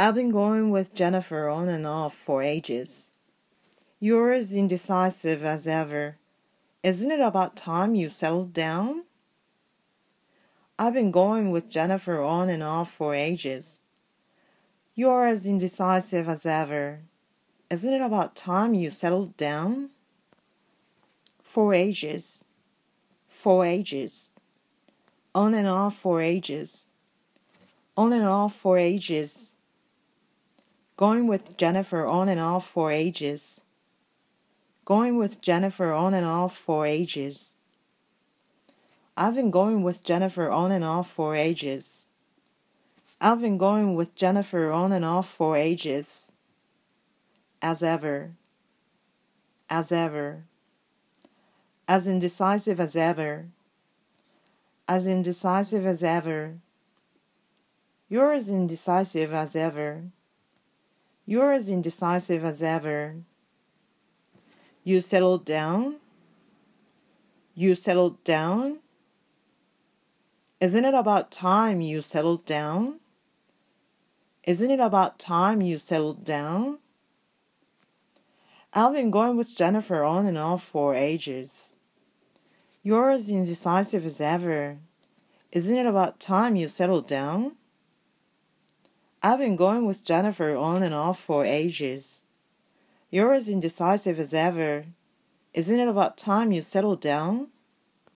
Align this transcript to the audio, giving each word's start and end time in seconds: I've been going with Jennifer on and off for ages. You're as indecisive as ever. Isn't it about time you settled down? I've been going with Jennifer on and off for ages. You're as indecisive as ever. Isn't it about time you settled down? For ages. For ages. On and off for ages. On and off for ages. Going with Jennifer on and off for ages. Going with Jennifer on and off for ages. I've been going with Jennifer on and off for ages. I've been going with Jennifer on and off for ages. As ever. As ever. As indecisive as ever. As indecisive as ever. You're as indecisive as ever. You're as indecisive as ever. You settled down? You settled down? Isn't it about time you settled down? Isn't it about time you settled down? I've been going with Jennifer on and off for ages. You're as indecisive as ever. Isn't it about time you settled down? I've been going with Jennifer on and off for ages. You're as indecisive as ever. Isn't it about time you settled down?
I've 0.00 0.14
been 0.14 0.30
going 0.30 0.70
with 0.70 0.94
Jennifer 0.94 1.48
on 1.48 1.68
and 1.68 1.84
off 1.84 2.14
for 2.14 2.40
ages. 2.40 3.10
You're 3.98 4.30
as 4.30 4.54
indecisive 4.54 5.42
as 5.42 5.66
ever. 5.66 6.18
Isn't 6.84 7.10
it 7.10 7.18
about 7.18 7.56
time 7.56 7.96
you 7.96 8.08
settled 8.08 8.52
down? 8.52 9.02
I've 10.78 10.94
been 10.94 11.10
going 11.10 11.50
with 11.50 11.68
Jennifer 11.68 12.22
on 12.22 12.48
and 12.48 12.62
off 12.62 12.92
for 12.92 13.12
ages. 13.12 13.80
You're 14.94 15.26
as 15.26 15.48
indecisive 15.48 16.28
as 16.28 16.46
ever. 16.46 17.00
Isn't 17.68 17.92
it 17.92 18.00
about 18.00 18.36
time 18.36 18.74
you 18.74 18.90
settled 18.90 19.36
down? 19.36 19.90
For 21.42 21.74
ages. 21.74 22.44
For 23.26 23.66
ages. 23.66 24.32
On 25.34 25.54
and 25.54 25.66
off 25.66 25.96
for 25.96 26.22
ages. 26.22 26.88
On 27.96 28.12
and 28.12 28.24
off 28.24 28.54
for 28.54 28.78
ages. 28.78 29.56
Going 30.98 31.28
with 31.28 31.56
Jennifer 31.56 32.04
on 32.04 32.28
and 32.28 32.40
off 32.40 32.66
for 32.66 32.90
ages. 32.90 33.62
Going 34.84 35.16
with 35.16 35.40
Jennifer 35.40 35.92
on 35.92 36.12
and 36.12 36.26
off 36.26 36.56
for 36.56 36.84
ages. 36.86 37.56
I've 39.16 39.36
been 39.36 39.52
going 39.52 39.84
with 39.84 40.02
Jennifer 40.02 40.50
on 40.50 40.72
and 40.72 40.84
off 40.84 41.08
for 41.08 41.36
ages. 41.36 42.08
I've 43.20 43.40
been 43.40 43.58
going 43.58 43.94
with 43.94 44.16
Jennifer 44.16 44.72
on 44.72 44.90
and 44.90 45.04
off 45.04 45.28
for 45.30 45.56
ages. 45.56 46.32
As 47.62 47.80
ever. 47.80 48.32
As 49.70 49.92
ever. 49.92 50.46
As 51.86 52.08
indecisive 52.08 52.80
as 52.80 52.96
ever. 52.96 53.46
As 54.88 55.06
indecisive 55.06 55.86
as 55.86 56.02
ever. 56.02 56.54
You're 58.08 58.32
as 58.32 58.50
indecisive 58.50 59.32
as 59.32 59.54
ever. 59.54 60.02
You're 61.28 61.52
as 61.52 61.68
indecisive 61.68 62.42
as 62.42 62.62
ever. 62.62 63.16
You 64.82 65.02
settled 65.02 65.44
down? 65.44 65.96
You 67.54 67.74
settled 67.74 68.24
down? 68.24 68.78
Isn't 70.58 70.86
it 70.86 70.94
about 70.94 71.30
time 71.30 71.82
you 71.82 72.00
settled 72.00 72.46
down? 72.46 73.00
Isn't 74.44 74.70
it 74.70 74.80
about 74.80 75.18
time 75.18 75.60
you 75.60 75.76
settled 75.76 76.24
down? 76.24 76.78
I've 78.72 78.94
been 78.94 79.10
going 79.10 79.36
with 79.36 79.54
Jennifer 79.54 80.02
on 80.04 80.24
and 80.24 80.38
off 80.38 80.64
for 80.64 80.94
ages. 80.94 81.74
You're 82.82 83.10
as 83.10 83.30
indecisive 83.30 84.06
as 84.06 84.18
ever. 84.18 84.78
Isn't 85.52 85.76
it 85.76 85.84
about 85.84 86.20
time 86.20 86.56
you 86.56 86.68
settled 86.68 87.06
down? 87.06 87.56
I've 89.20 89.40
been 89.40 89.56
going 89.56 89.84
with 89.84 90.04
Jennifer 90.04 90.54
on 90.54 90.84
and 90.84 90.94
off 90.94 91.18
for 91.18 91.44
ages. 91.44 92.22
You're 93.10 93.34
as 93.34 93.48
indecisive 93.48 94.18
as 94.20 94.32
ever. 94.32 94.84
Isn't 95.52 95.80
it 95.80 95.88
about 95.88 96.16
time 96.16 96.52
you 96.52 96.60
settled 96.60 97.00
down? 97.00 97.48